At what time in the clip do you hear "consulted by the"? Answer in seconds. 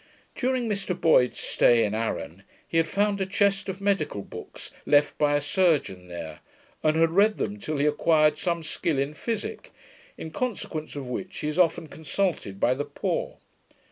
11.87-12.83